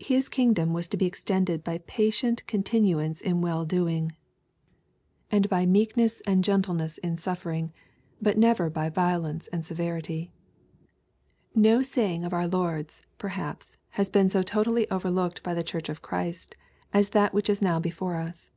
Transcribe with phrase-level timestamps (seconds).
[0.00, 3.42] His kingdom was to be extended by patient cDntinuanco in LUEE^ CHAP.
[3.42, 3.42] IX.
[3.42, 4.12] 335 well doings
[5.30, 7.70] and by meekness and gentleness in sufferings
[8.22, 10.32] but never by violence and severity.
[11.54, 16.00] No saying of our Lord's, perhaps, has been so totally overlooked by the Church of
[16.00, 16.56] Christ
[16.94, 18.50] as that which is now before us.